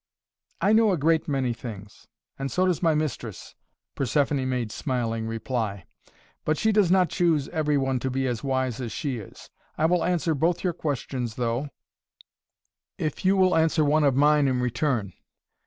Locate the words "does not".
6.71-7.11